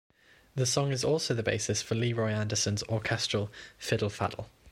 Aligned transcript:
The 0.55 0.65
song 0.65 0.91
is 0.91 1.03
also 1.03 1.35
the 1.35 1.43
basis 1.43 1.83
for 1.83 1.93
Leroy 1.93 2.31
Anderson's 2.31 2.81
orchestral 2.89 3.51
"Fiddle 3.77 4.09
Faddle". 4.09 4.49